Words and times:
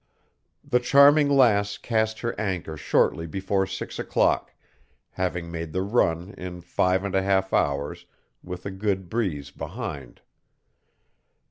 The 0.63 0.79
Charming 0.79 1.29
Lass 1.29 1.77
cast 1.77 2.21
her 2.21 2.33
anchor 2.39 2.75
shortly 2.75 3.27
before 3.27 3.67
six 3.67 3.99
o'clock, 3.99 4.51
having 5.11 5.51
made 5.51 5.73
the 5.73 5.83
run 5.83 6.33
in 6.39 6.61
five 6.61 7.03
and 7.03 7.13
a 7.13 7.21
half 7.21 7.53
hours 7.53 8.07
with 8.43 8.65
a 8.65 8.71
good 8.71 9.09
breeze 9.11 9.51
behind. 9.51 10.21